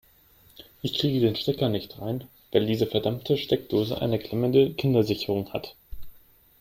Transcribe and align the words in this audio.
Ich 0.81 0.97
kriege 0.97 1.19
den 1.19 1.35
Stecker 1.35 1.69
nicht 1.69 2.01
rein, 2.01 2.23
weil 2.51 2.65
diese 2.65 2.87
verdammte 2.87 3.37
Steckdose 3.37 4.01
eine 4.01 4.17
klemmende 4.17 4.71
Kindersicherung 4.73 5.53
hat. 5.53 5.75